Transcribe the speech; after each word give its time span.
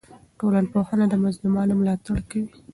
ټولنپوهنه 0.39 1.05
د 1.09 1.15
مظلومانو 1.23 1.73
ملاتړ 1.79 2.17
کوي. 2.29 2.45